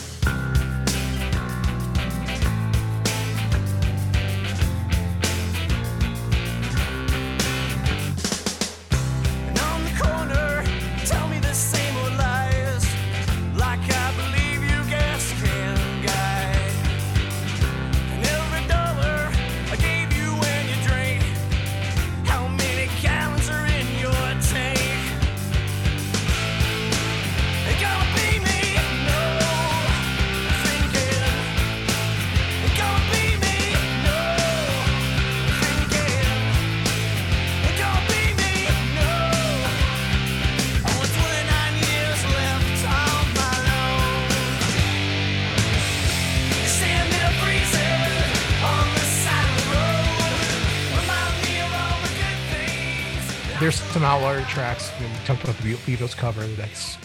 [54.03, 54.91] Some outlier tracks.
[54.99, 56.45] We talked about the Beatles cover.
[56.45, 56.97] That's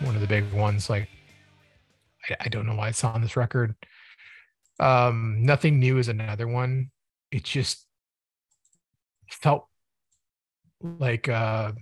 [0.00, 0.90] one of the big ones.
[0.90, 1.08] Like,
[2.28, 3.74] I, I don't know why it's on this record.
[4.78, 6.90] Um, Nothing New is another one.
[7.30, 7.86] It just
[9.30, 9.66] felt
[10.82, 11.72] like uh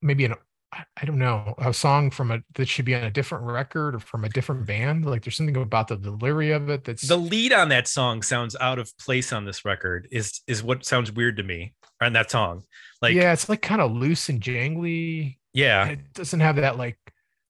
[0.00, 0.34] maybe an
[0.72, 4.00] I don't know a song from a that should be on a different record or
[4.00, 5.06] from a different band.
[5.06, 8.56] Like there's something about the delivery of it that's the lead on that song sounds
[8.60, 10.08] out of place on this record.
[10.10, 12.64] Is is what sounds weird to me on that song.
[13.02, 15.36] Like yeah, it's like kind of loose and jangly.
[15.52, 16.98] Yeah, it doesn't have that like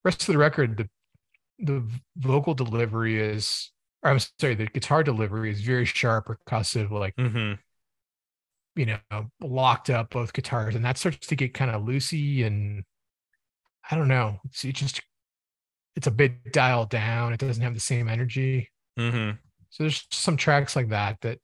[0.05, 0.77] rest of the record.
[0.79, 0.89] The
[1.59, 1.87] the
[2.17, 3.71] vocal delivery is,
[4.03, 7.17] or I'm sorry, the guitar delivery is very sharp, percussive, like.
[7.17, 7.55] Mm-hmm
[8.75, 12.85] you know, locked up both guitars, and that starts to get kind of loosey and
[13.91, 14.39] I don't know.
[14.45, 15.03] It's it just
[15.97, 17.33] it's a bit dialed down.
[17.33, 18.71] It doesn't have the same energy.
[18.99, 19.37] Mm-hmm.
[19.71, 21.39] So there's some tracks like that that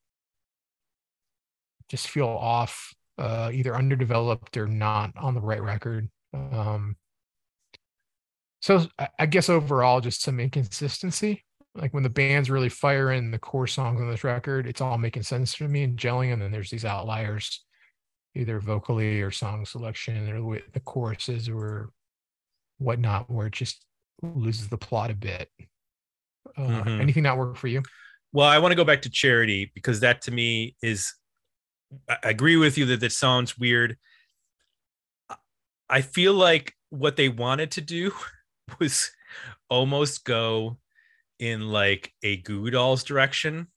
[1.88, 6.08] just feel off, uh, either underdeveloped or not on the right record.
[6.32, 6.96] Um,
[8.60, 8.86] so
[9.18, 11.44] I guess overall, just some inconsistency.
[11.74, 15.22] Like when the band's really firing the core songs on this record, it's all making
[15.22, 16.32] sense to me and gelling.
[16.32, 17.64] And then there's these outliers,
[18.34, 21.90] either vocally or song selection or the choruses or
[22.78, 23.84] whatnot, where it just
[24.22, 25.48] loses the plot a bit.
[26.56, 27.00] Uh, mm-hmm.
[27.00, 27.82] Anything not work for you?
[28.32, 31.14] Well, I want to go back to Charity because that to me is,
[32.08, 33.96] I agree with you that that sounds weird.
[35.88, 38.12] I feel like what they wanted to do
[38.78, 39.10] was
[39.70, 40.78] almost go
[41.38, 43.68] in like a Goo Dolls direction,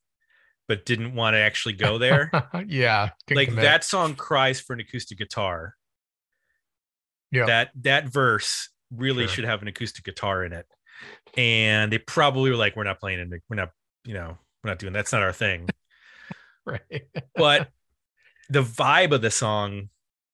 [0.68, 2.32] but didn't want to actually go there.
[2.68, 3.10] yeah.
[3.30, 3.64] Like commit.
[3.64, 5.76] that song cries for an acoustic guitar.
[7.32, 7.46] Yeah.
[7.46, 9.36] That that verse really sure.
[9.36, 10.66] should have an acoustic guitar in it.
[11.38, 13.42] And they probably were like, we're not playing it.
[13.50, 13.70] We're not,
[14.06, 15.70] you know, we're not doing that's not our thing.
[16.66, 17.04] right.
[17.36, 17.70] but
[18.52, 19.90] the vibe of the song,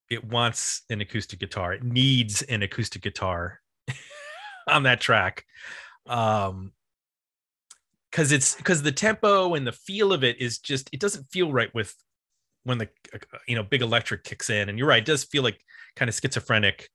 [0.10, 1.74] it wants an acoustic guitar.
[1.74, 3.62] It needs an acoustic guitar
[4.68, 5.46] on that track.
[6.06, 6.72] Um
[8.12, 11.52] because it's because the tempo and the feel of it is just it doesn't feel
[11.52, 11.94] right with
[12.64, 12.90] when the
[13.48, 15.60] you know big electric kicks in and you're right it does feel like
[15.96, 16.90] kind of schizophrenic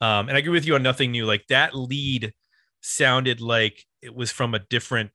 [0.00, 1.26] um, and I agree with you on nothing new.
[1.26, 2.32] Like that lead
[2.80, 5.10] sounded like it was from a different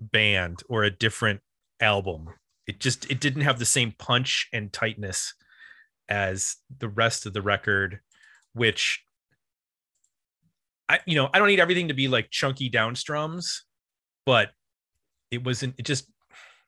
[0.00, 1.40] band or a different
[1.80, 2.28] album.
[2.66, 5.34] It just it didn't have the same punch and tightness
[6.08, 8.00] as the rest of the record,
[8.52, 9.04] which
[10.88, 13.60] I you know I don't need everything to be like chunky downstrums,
[14.26, 14.50] but
[15.30, 15.74] it wasn't.
[15.78, 16.08] It just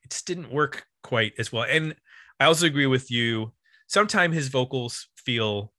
[0.03, 1.65] it just didn't work quite as well.
[1.67, 1.95] And
[2.39, 3.53] I also agree with you.
[3.87, 5.71] Sometimes his vocals feel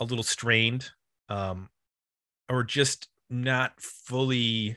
[0.00, 0.90] a little strained
[1.28, 1.68] um,
[2.48, 4.76] or just not fully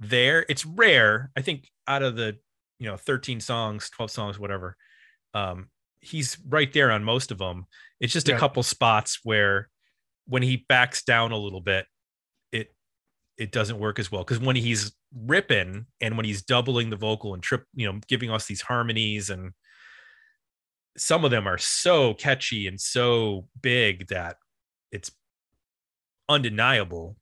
[0.00, 0.44] there.
[0.48, 1.30] It's rare.
[1.36, 2.38] I think out of the,
[2.78, 4.76] you know, 13 songs, 12 songs, whatever,
[5.34, 5.68] um,
[6.00, 7.66] he's right there on most of them.
[8.00, 8.36] It's just yeah.
[8.36, 9.68] a couple spots where
[10.26, 11.86] when he backs down a little bit,
[12.52, 12.74] it
[13.38, 14.22] it doesn't work as well.
[14.22, 18.30] Because when he's ripping and when he's doubling the vocal and trip, you know, giving
[18.30, 19.52] us these harmonies and
[20.96, 24.36] some of them are so catchy and so big that
[24.90, 25.10] it's
[26.28, 27.16] undeniable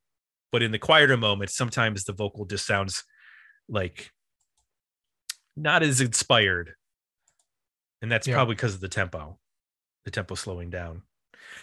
[0.53, 3.05] but in the quieter moments sometimes the vocal just sounds
[3.69, 4.11] like
[5.57, 6.75] not as inspired
[8.03, 8.35] and that's yeah.
[8.35, 9.39] probably because of the tempo
[10.05, 11.03] the tempo slowing down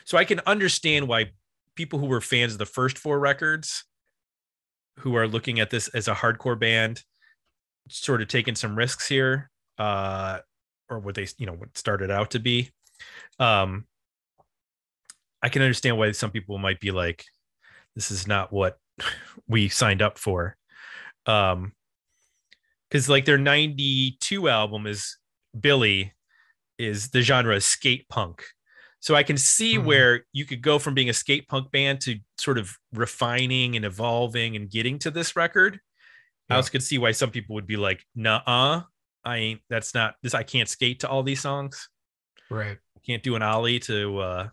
[0.05, 1.31] so i can understand why
[1.75, 3.85] people who were fans of the first four records
[4.99, 7.03] who are looking at this as a hardcore band
[7.89, 10.39] sort of taking some risks here uh
[10.89, 12.69] or what they you know what started out to be
[13.39, 13.85] um
[15.41, 17.25] I can understand why some people might be like,
[17.95, 18.77] this is not what
[19.47, 20.55] we signed up for.
[21.25, 21.73] Um,
[22.91, 25.17] because like their 92 album is
[25.57, 26.13] Billy
[26.77, 28.43] is the genre is skate punk.
[28.99, 29.85] So I can see mm-hmm.
[29.85, 33.85] where you could go from being a skate punk band to sort of refining and
[33.85, 35.79] evolving and getting to this record.
[36.49, 36.55] Yeah.
[36.55, 38.83] I also could see why some people would be like, nah,
[39.23, 40.35] I ain't that's not this.
[40.35, 41.89] I can't skate to all these songs.
[42.49, 42.77] Right.
[43.05, 44.47] Can't do an ollie to uh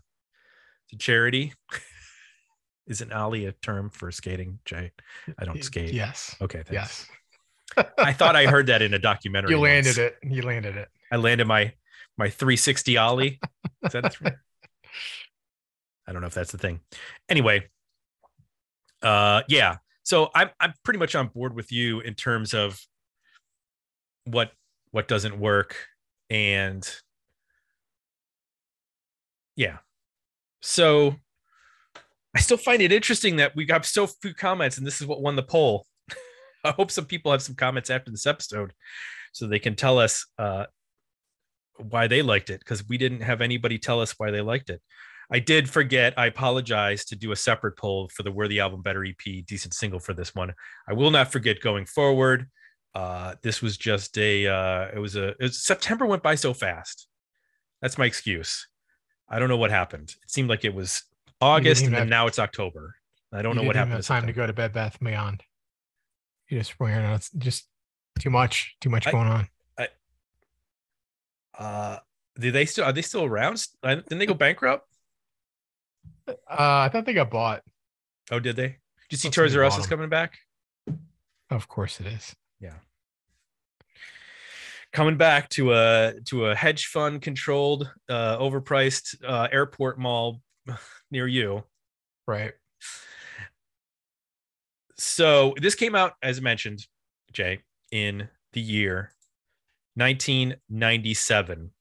[0.89, 1.53] to charity.
[2.87, 4.91] Is an ollie a term for skating, Jay?
[5.37, 5.93] I don't skate.
[5.93, 6.35] Yes.
[6.41, 6.63] Okay.
[6.63, 6.71] Thanks.
[6.71, 7.07] Yes.
[7.97, 9.51] I thought I heard that in a documentary.
[9.51, 9.97] You landed once.
[9.97, 10.17] it.
[10.23, 10.89] You landed it.
[11.11, 11.73] I landed my
[12.17, 13.39] my 360 ollie.
[13.83, 14.31] Is that three?
[16.07, 16.79] I don't know if that's the thing.
[17.29, 17.67] Anyway,
[19.01, 19.77] uh, yeah.
[20.03, 22.79] So I'm I'm pretty much on board with you in terms of
[24.25, 24.51] what
[24.91, 25.75] what doesn't work
[26.29, 26.87] and
[29.55, 29.77] yeah
[30.61, 31.15] so
[32.35, 35.21] I still find it interesting that we got so few comments, and this is what
[35.21, 35.85] won the poll.
[36.63, 38.73] I hope some people have some comments after this episode
[39.31, 40.65] so they can tell us uh,
[41.77, 44.81] why they liked it because we didn't have anybody tell us why they liked it.
[45.31, 46.13] I did forget.
[46.17, 49.99] I apologize to do a separate poll for the Worthy Album Better EP decent single
[49.99, 50.53] for this one.
[50.87, 52.47] I will not forget going forward.
[52.95, 54.47] Uh, this was just a.
[54.47, 55.29] Uh, it was a.
[55.29, 57.07] It was, September went by so fast.
[57.81, 58.67] That's my excuse.
[59.29, 60.15] I don't know what happened.
[60.23, 61.03] It seemed like it was
[61.39, 62.95] August and have- now it's October.
[63.31, 63.93] I don't know what happened.
[63.93, 65.43] have time to go to Bed Bath Beyond.
[66.49, 67.15] You just wearing out.
[67.17, 67.67] It's just
[68.19, 68.75] too much.
[68.81, 69.47] Too much I- going on.
[69.77, 69.87] I,
[71.57, 71.99] Uh,
[72.39, 72.85] did they still?
[72.85, 73.65] Are they still around?
[73.83, 74.87] Didn't they go bankrupt?
[76.27, 77.63] Uh, I thought they got bought.
[78.31, 78.67] Oh, did they?
[78.67, 78.77] Did
[79.11, 80.37] you see Toys R Us is coming back?
[81.49, 82.35] Of course it is.
[82.59, 82.75] Yeah.
[84.93, 90.41] Coming back to a to a hedge fund controlled, uh, overpriced uh, airport mall
[91.11, 91.63] near you.
[92.27, 92.53] Right.
[94.99, 96.85] So this came out, as mentioned,
[97.31, 99.13] Jay, in the year
[99.95, 101.71] 1997.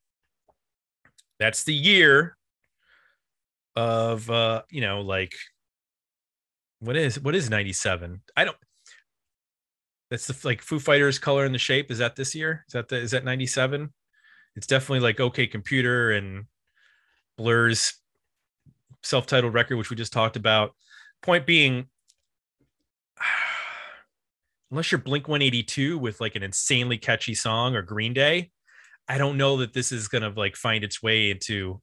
[1.41, 2.37] That's the year
[3.77, 5.35] of uh, you know, like
[6.79, 8.23] what is what is 97?
[8.37, 8.57] I don't
[10.11, 11.91] that's the like Foo Fighters color and the shape.
[11.91, 12.64] Is that this year?
[12.69, 13.93] Is that the is that 97?
[14.57, 16.45] It's definitely like OK Computer and
[17.37, 17.95] Blur's
[19.03, 20.73] self-titled record, which we just talked about.
[21.23, 21.87] Point being,
[24.71, 28.51] unless you're Blink 182 with like an insanely catchy song or Green Day,
[29.09, 31.81] I don't know that this is gonna like find its way into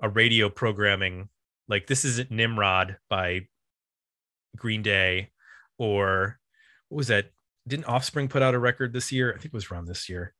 [0.00, 1.28] a radio programming.
[1.68, 3.42] Like this isn't Nimrod by
[4.56, 5.30] Green Day
[5.78, 6.38] or
[6.88, 7.30] what was that?
[7.68, 9.30] Didn't Offspring put out a record this year?
[9.30, 10.32] I think it was around this year.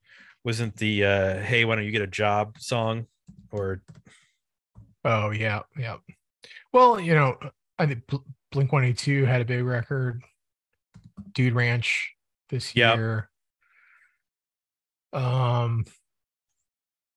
[0.44, 3.06] Wasn't the uh hey, why don't you get a job song?
[3.50, 3.82] Or
[5.04, 5.96] Oh yeah, yeah.
[6.72, 7.36] Well, you know,
[7.78, 8.02] I think
[8.52, 10.22] Blink One Eighty Two had a big record.
[11.32, 12.14] Dude Ranch
[12.50, 12.96] this Yep.
[12.96, 13.30] year.
[15.12, 15.84] Um,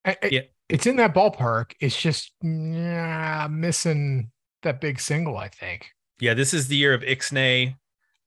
[0.04, 0.40] I- Yeah.
[0.68, 1.74] it's in that ballpark.
[1.80, 4.30] It's just yeah, missing
[4.62, 5.36] that big single.
[5.36, 5.90] I think.
[6.20, 7.76] yeah, this is the year of Ixnay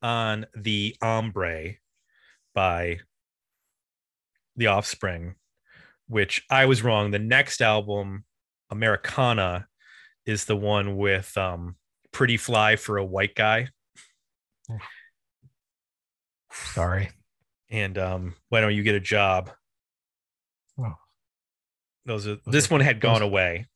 [0.01, 1.75] on the Hombre
[2.55, 2.99] by
[4.55, 5.35] The Offspring,
[6.07, 7.11] which I was wrong.
[7.11, 8.25] The next album,
[8.69, 9.67] Americana,
[10.25, 11.77] is the one with um
[12.11, 13.69] Pretty Fly for a White Guy.
[16.53, 17.09] Sorry.
[17.69, 19.49] And um, why don't you get a job?
[20.79, 20.93] Oh,
[22.05, 23.67] Those are Those this are- one had gone those- away.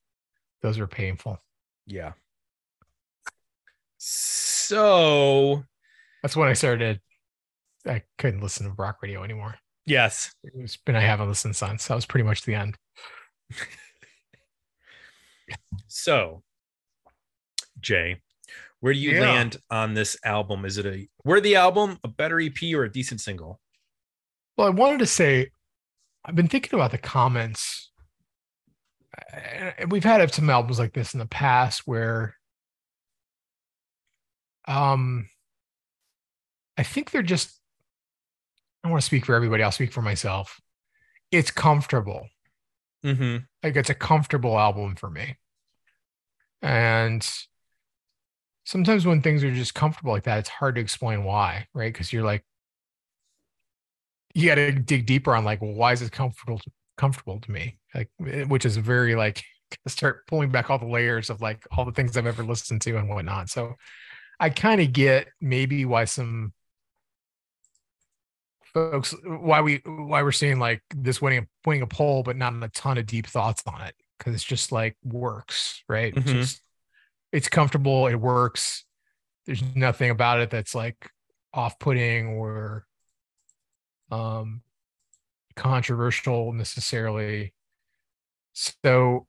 [0.61, 1.41] those are painful.
[1.85, 2.13] Yeah.
[3.97, 5.63] So
[6.21, 7.01] That's when I started.
[7.85, 9.55] I couldn't listen to rock radio anymore.
[9.85, 11.87] yes, It's been I haven't listened since.
[11.87, 12.77] That was pretty much the end.
[15.87, 16.43] So,
[17.79, 18.21] Jay,
[18.79, 19.21] where do you Yeah.
[19.21, 20.65] land on this album?
[20.65, 23.59] Is it a worthy album, a better EP, or a decent single?
[24.57, 25.51] Well, I wanted to say,
[26.25, 27.91] I've been thinking about the comments.
[29.89, 32.35] We've had some albums like this in the past where,
[34.67, 35.29] um,
[36.77, 37.59] I think they're just.
[38.83, 39.63] I don't want to speak for everybody.
[39.63, 40.59] I'll speak for myself.
[41.31, 42.27] It's comfortable.
[43.05, 43.37] Mm-hmm.
[43.63, 45.37] like it's a comfortable album for me
[46.63, 47.25] and
[48.67, 51.91] sometimes when things are just comfortable like that it's hard to explain why right?
[51.93, 52.43] Because you're like
[54.33, 57.51] you got to dig deeper on like well, why is it comfortable to, comfortable to
[57.51, 57.79] me?
[57.95, 59.41] Like eh, which is very like
[59.87, 62.97] start pulling back all the layers of like all the things i've ever listened to
[62.97, 63.49] and whatnot.
[63.49, 63.75] So
[64.39, 66.53] i kind of get maybe why some
[68.73, 72.67] folks why we why we're seeing like this winning winning a poll but not a
[72.69, 76.13] ton of deep thoughts on it because it's just like works right?
[76.13, 76.23] Mhm.
[76.25, 76.61] just
[77.31, 78.85] it's comfortable it works
[79.45, 81.09] there's nothing about it that's like
[81.53, 82.85] off-putting or
[84.11, 84.61] um
[85.55, 87.53] controversial necessarily
[88.53, 89.25] so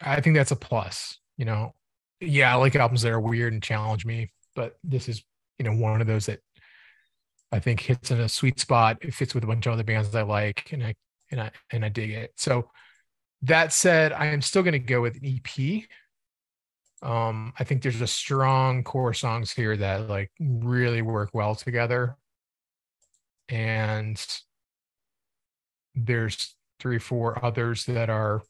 [0.00, 1.74] i think that's a plus you know
[2.20, 5.22] yeah i like albums that are weird and challenge me but this is
[5.58, 6.40] you know one of those that
[7.52, 8.98] I think hits in a sweet spot.
[9.02, 10.94] It fits with a bunch of other bands I like, and I
[11.30, 12.32] and I and I dig it.
[12.36, 12.70] So
[13.42, 15.82] that said, I am still going to go with an EP.
[17.02, 22.16] Um, I think there's a strong core songs here that like really work well together,
[23.48, 24.24] and
[25.96, 28.42] there's three, four others that are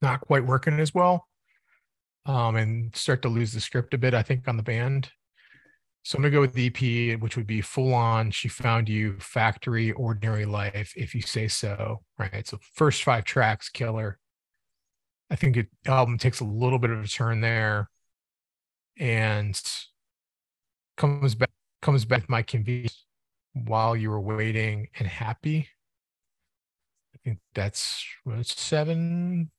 [0.00, 1.26] not quite working as well,
[2.24, 4.14] um, and start to lose the script a bit.
[4.14, 5.10] I think on the band.
[6.04, 8.30] So I'm gonna go with the EP, which would be full on.
[8.30, 12.04] She found you, factory, ordinary life, if you say so.
[12.16, 12.46] Right.
[12.46, 14.19] So first five tracks, killer.
[15.30, 17.88] I think it album takes a little bit of a turn there,
[18.98, 19.60] and
[20.96, 21.50] comes back
[21.82, 23.06] comes back my convenience
[23.52, 25.68] while you were waiting and happy.
[27.14, 29.50] I think that's what, seven.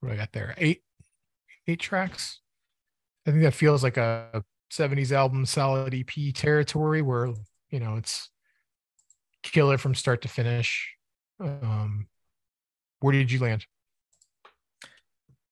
[0.00, 0.54] What I got there?
[0.58, 0.82] Eight,
[1.66, 2.40] eight tracks.
[3.26, 4.42] I think that feels like a
[4.72, 7.32] 70s album solid EP territory where,
[7.70, 8.30] you know, it's
[9.42, 10.96] killer from start to finish.
[11.38, 12.08] Um,
[13.00, 13.66] where did you land?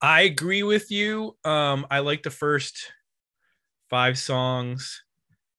[0.02, 1.36] I agree with you.
[1.44, 2.92] Um, I like the first
[3.90, 5.02] five songs.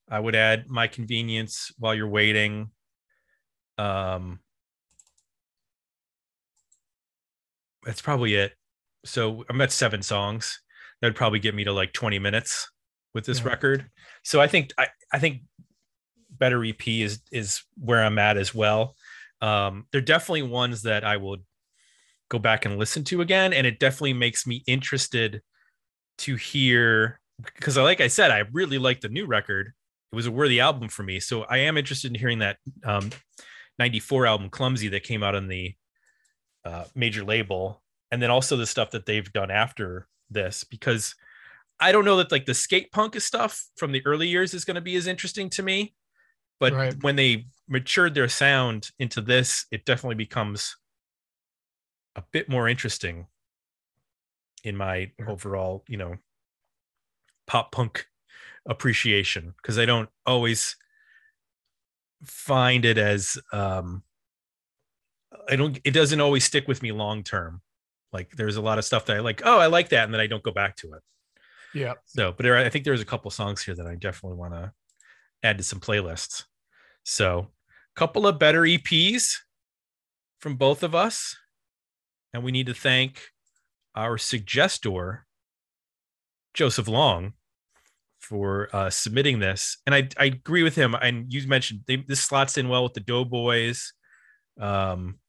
[0.10, 2.72] I would add My Convenience while you're waiting.
[3.78, 4.40] Um,
[7.84, 8.54] that's probably it.
[9.06, 10.62] So I'm at seven songs.
[11.02, 12.70] That'd probably get me to like 20 minutes
[13.14, 13.48] with this yeah.
[13.48, 13.90] record.
[14.24, 15.42] So I think I, I think
[16.30, 18.96] better EP is is where I'm at as well.
[19.42, 21.38] Um, they're definitely ones that I will
[22.32, 25.42] go back and listen to again, and it definitely makes me interested
[26.20, 29.74] to hear because like I said, I really like the new record.
[30.12, 33.12] It was a worthy album for me, so I am interested in hearing that um,
[33.80, 35.76] '94 album "Clumsy" that came out on the
[36.66, 41.14] uh, major label, and then also the stuff that they've done after this because
[41.80, 44.76] I don't know that like the skate punk stuff from the early years is going
[44.76, 45.94] to be as interesting to me.
[46.60, 46.96] But right.
[47.02, 50.78] when they matured their sound into this, it definitely becomes
[52.16, 53.28] a bit more interesting
[54.64, 56.16] in my overall, you know,
[57.48, 58.06] pop punk
[58.68, 60.76] appreciation because I don't always
[62.24, 64.04] find it as um
[65.50, 67.62] I don't it doesn't always stick with me long term.
[68.14, 70.22] Like there's a lot of stuff that I like, oh, I like that, and then
[70.22, 71.02] I don't go back to it.
[71.74, 71.94] Yeah.
[72.06, 74.74] So, but there, I think there's a couple songs here that I definitely want to
[75.44, 76.44] add to some playlists.
[77.04, 77.40] So,
[77.96, 79.36] a couple of better EPs
[80.40, 81.38] from both of us.
[82.34, 83.22] And we need to thank
[83.96, 85.26] our suggestor,
[86.54, 87.34] Joseph Long,
[88.20, 89.78] for uh, submitting this.
[89.86, 90.96] And I, I agree with him.
[90.96, 93.94] And you mentioned they, this slots in well with the Doughboys.
[94.60, 95.20] Um,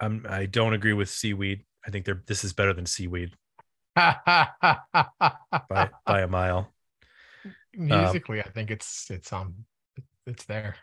[0.00, 1.64] I'm, I don't agree with Seaweed.
[1.86, 3.32] I think they're this is better than Seaweed
[3.94, 4.48] by,
[6.06, 6.72] by a mile.
[7.74, 9.64] Musically, um, I think it's it's um
[10.26, 10.76] it's there.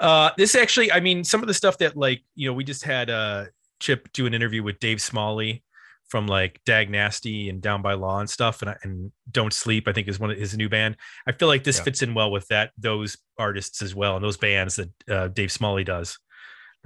[0.00, 2.84] Uh this actually, I mean, some of the stuff that like, you know, we just
[2.84, 3.46] had uh
[3.80, 5.62] Chip do an interview with Dave Smalley
[6.10, 9.92] from like Dag Nasty and Down by Law and stuff, and and Don't Sleep, I
[9.92, 10.96] think is one of his new band.
[11.26, 11.84] I feel like this yeah.
[11.84, 15.52] fits in well with that those artists as well, and those bands that uh, Dave
[15.52, 16.18] Smalley does,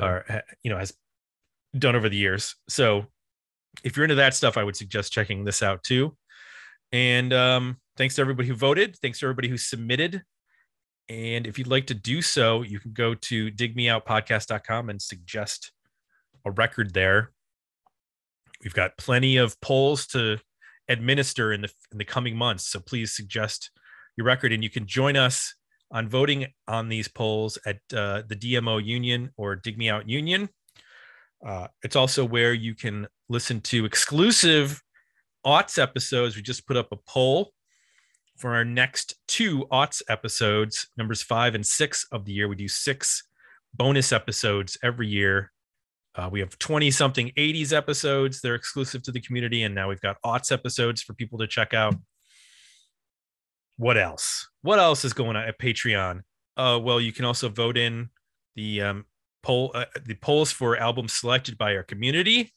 [0.01, 0.93] are you know has
[1.77, 2.55] done over the years.
[2.69, 3.07] So
[3.83, 6.17] if you're into that stuff, I would suggest checking this out too.
[6.93, 8.97] And um, thanks to everybody who voted.
[9.03, 10.23] Thanks to everybody who submitted.
[11.09, 15.73] And if you'd like to do so, you can go to digmeoutpodcast.com and suggest
[16.45, 17.31] a record there.
[18.63, 20.39] We've got plenty of polls to
[20.89, 22.67] administer in the in the coming months.
[22.67, 23.71] So please suggest
[24.17, 25.55] your record, and you can join us
[25.91, 30.49] on voting on these polls at uh, the DMO Union or Dig Me Out Union.
[31.47, 34.83] Uh, it's also where you can listen to exclusive
[35.45, 36.37] aughts episodes.
[36.37, 37.53] We just put up a poll
[38.45, 42.47] for our next two aughts episodes, numbers five and six of the year.
[42.47, 43.23] We do six
[43.73, 45.51] bonus episodes every year.
[46.15, 48.43] Uh, we have 20 something 80s episodes.
[48.43, 49.63] They're exclusive to the community.
[49.63, 51.95] And now we've got aughts episodes for people to check out.
[53.79, 54.47] What else?
[54.61, 56.21] What else is going on at Patreon?
[56.55, 58.11] Uh, well, you can also vote in
[58.57, 59.07] the um,
[59.43, 62.53] poll uh, the polls for albums selected by our community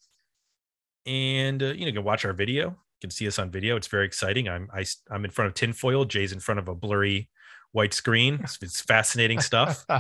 [1.06, 3.76] and uh, you know you can watch our video can see us on video.
[3.76, 4.48] It's very exciting.
[4.48, 6.06] I'm I, am i am in front of tinfoil.
[6.06, 7.30] Jay's in front of a blurry
[7.72, 8.40] white screen.
[8.44, 9.86] It's, it's fascinating stuff.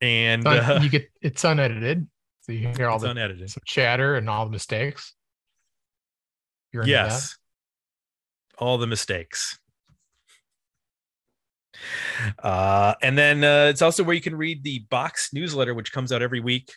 [0.00, 2.08] And uh, you get it's unedited.
[2.40, 3.48] So you hear all the unedited.
[3.48, 5.14] some chatter and all the mistakes.
[6.72, 8.62] Yes that?
[8.62, 9.58] all the mistakes.
[12.42, 16.12] Uh, and then uh, it's also where you can read the box newsletter, which comes
[16.12, 16.72] out every week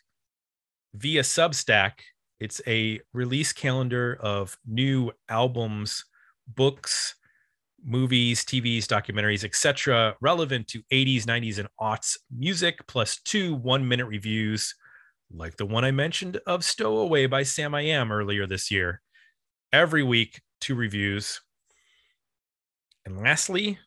[0.94, 1.94] via Substack.
[2.40, 6.06] It's a release calendar of new albums,
[6.48, 7.16] books,
[7.84, 14.76] movies, TVs, documentaries, etc., relevant to 80s, 90s, and aughts music, plus two one-minute reviews,
[15.32, 19.02] like the one I mentioned of "Stowaway" by Samiam earlier this year.
[19.72, 21.42] Every week, two reviews.
[23.06, 23.78] And lastly,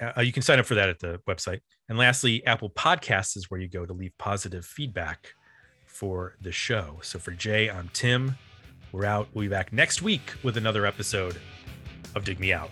[0.00, 1.60] uh, you can sign up for that at the website.
[1.88, 5.34] And lastly, Apple Podcasts is where you go to leave positive feedback
[6.00, 6.98] for the show.
[7.02, 8.38] So for Jay, I'm Tim.
[8.90, 9.28] We're out.
[9.34, 11.36] We'll be back next week with another episode
[12.14, 12.70] of Dig Me Out.